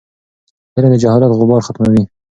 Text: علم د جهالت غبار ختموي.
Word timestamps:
علم 0.75 0.85
د 0.93 0.95
جهالت 1.03 1.31
غبار 1.39 1.61
ختموي. 1.67 2.03